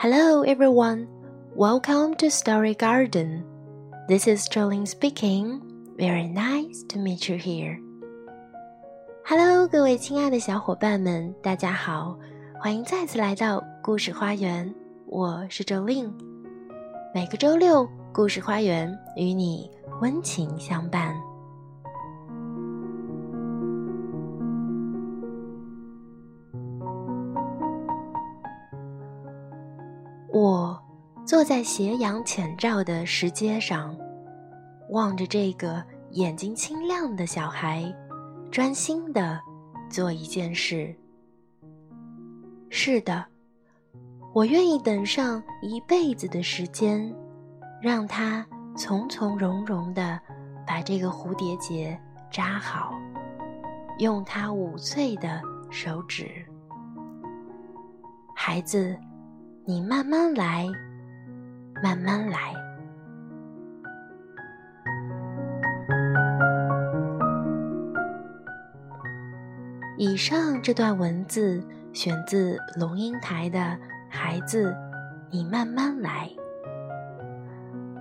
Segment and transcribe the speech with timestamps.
[0.00, 1.06] Hello, everyone.
[1.54, 3.44] Welcome to Story Garden.
[4.08, 5.60] This is Jolene speaking.
[5.96, 7.78] Very nice to meet you here.
[9.24, 12.18] Hello，各位亲爱的小伙伴们，大家好，
[12.60, 14.72] 欢迎再次来到故事花园。
[15.06, 16.12] 我是 Jolene。
[17.14, 21.14] 每个周六，故事花园与你温情相伴。
[31.31, 33.97] 坐在斜阳浅照的石阶上，
[34.89, 37.89] 望着这个眼睛清亮的小孩，
[38.51, 39.39] 专心的
[39.89, 40.93] 做一件事。
[42.69, 43.25] 是的，
[44.33, 47.15] 我愿意等上一辈子的时间，
[47.81, 48.45] 让他
[48.75, 50.19] 从从容容的
[50.67, 51.97] 把这个蝴蝶结
[52.29, 52.93] 扎好，
[53.99, 56.27] 用他五岁的手指。
[58.35, 58.99] 孩子。
[59.63, 60.67] 你慢慢来，
[61.83, 62.53] 慢慢来。
[69.97, 73.59] 以上这段文字选自龙应台的
[74.09, 74.75] 《孩子，
[75.29, 76.29] 你慢慢来》。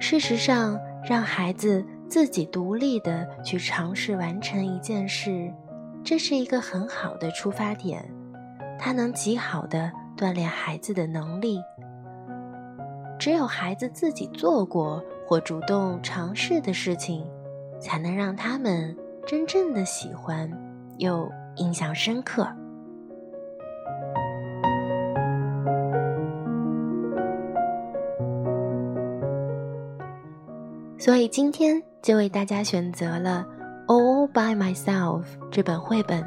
[0.00, 5.52] 事实上，让孩子自己独立的去尝试完成一件事，
[6.04, 8.10] 这是一个很好的出发点，
[8.78, 9.90] 它能极好的。
[10.16, 11.62] 锻炼孩子的能力，
[13.20, 17.22] 只有孩子自己做过或主动尝试的事情，
[17.78, 20.50] 才能让他们真正的喜欢
[20.96, 22.48] 又印象深刻。
[30.98, 33.46] 所以今天就为大家选择了
[33.86, 36.26] 《All by Myself》这本绘本。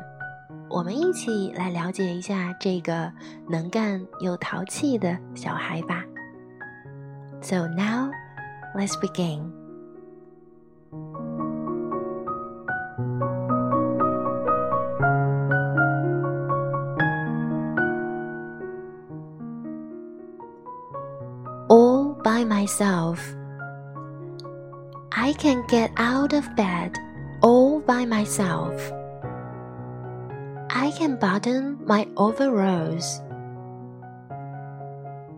[0.69, 3.11] 我们一起来了解一下这个
[3.49, 6.03] 能干又淘气的小孩吧。
[7.43, 8.09] So now,
[8.73, 9.51] let's begin.
[21.67, 23.19] All by myself.
[25.11, 26.97] I can get out of bed
[27.41, 28.71] all by myself.
[30.69, 33.19] I can button my overalls.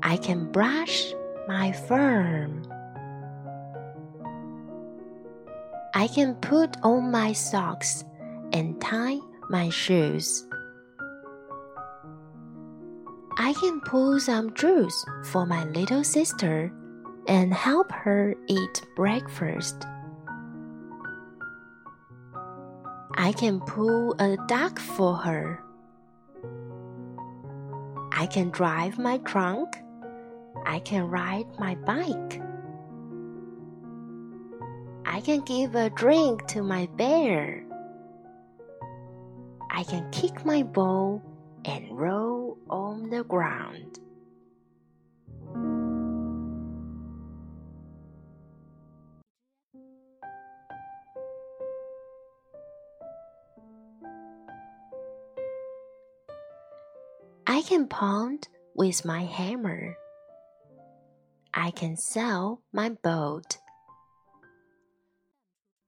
[0.04, 1.16] I can brush
[1.48, 2.64] my firm.
[5.94, 8.04] I can put on my socks
[8.52, 9.18] and tie
[9.50, 10.46] my shoes.
[13.38, 16.72] I can pull some juice for my little sister
[17.28, 19.86] and help her eat breakfast.
[23.18, 25.64] I can pull a duck for her.
[28.12, 29.70] I can drive my trunk.
[30.66, 32.42] I can ride my bike.
[35.06, 37.64] I can give a drink to my bear.
[39.72, 41.22] I can kick my ball
[41.66, 44.00] and roll on the ground.
[57.48, 59.98] I can pound with my hammer.
[61.58, 63.60] I can sell my boat.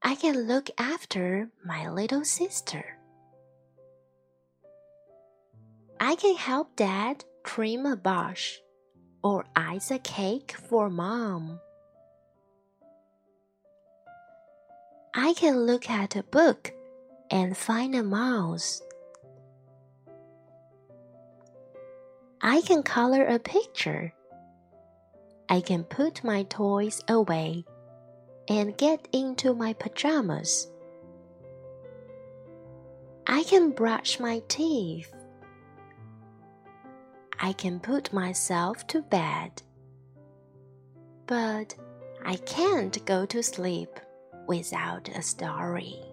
[0.02, 2.86] I can look after my little sister.
[6.00, 8.60] I can help Dad trim a bush
[9.22, 11.60] or ice a cake for Mom.
[15.14, 16.72] I can look at a book
[17.30, 18.82] and find a mouse.
[22.40, 24.14] I can color a picture.
[25.50, 27.66] I can put my toys away
[28.50, 30.68] and get into my pajamas.
[33.26, 35.14] I can brush my teeth.
[37.40, 39.62] I can put myself to bed.
[41.28, 41.76] But
[42.26, 44.00] I can't go to sleep
[44.48, 46.07] without a story.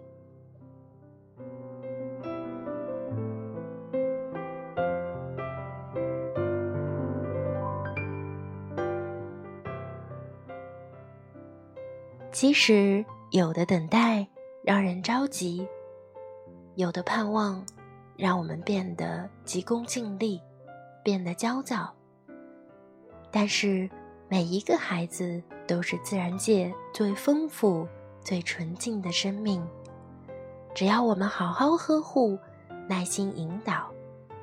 [12.34, 14.26] 其实，有的等待
[14.64, 15.64] 让人着急，
[16.74, 17.64] 有的盼望
[18.16, 20.42] 让我们变得急功近利，
[21.04, 21.94] 变得焦躁。
[23.30, 23.88] 但是，
[24.28, 27.86] 每一个孩子都是自然界最丰富、
[28.20, 29.64] 最纯净的生命。
[30.74, 32.36] 只要我们好好呵护、
[32.88, 33.88] 耐心引导，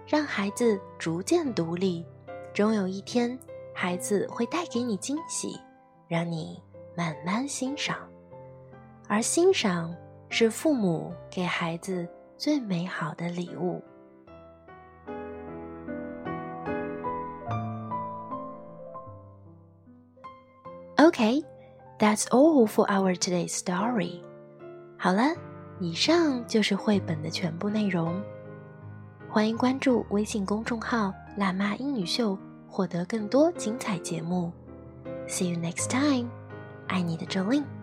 [0.07, 2.05] 让孩子逐渐独立，
[2.53, 3.37] 终有一天，
[3.75, 5.59] 孩子会带给你惊喜，
[6.07, 6.57] 让你
[6.95, 7.97] 慢慢欣赏。
[9.07, 9.93] 而欣赏
[10.29, 12.07] 是父母给孩子
[12.37, 13.81] 最美好的礼物。
[20.97, 21.43] Okay,
[21.99, 24.21] that's all for our today's story.
[24.97, 25.33] 好了，
[25.79, 28.21] 以上就是绘本的全部内容。
[29.29, 32.37] 欢迎关注微信公众号“辣妈英语秀”，
[32.69, 34.53] 获得更多精彩节目。
[35.27, 36.29] See you next time.
[36.91, 37.80] 爱你的周令。